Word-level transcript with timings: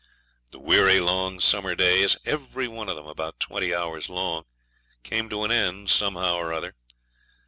The 0.51 0.57
weary 0.57 0.99
long 0.99 1.39
summer 1.39 1.75
days 1.75 2.17
every 2.25 2.67
one 2.67 2.89
of 2.89 2.95
them 2.95 3.05
about 3.05 3.39
twenty 3.39 3.71
hours 3.71 4.09
long 4.09 4.45
came 5.03 5.29
to 5.29 5.43
an 5.43 5.51
end 5.51 5.91
somehow 5.91 6.37
or 6.37 6.51
other. 6.51 6.75